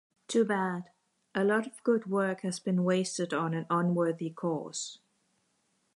[0.27, 0.89] Too bad:
[1.35, 4.97] a lot of good work has been wasted on an unworthy cause.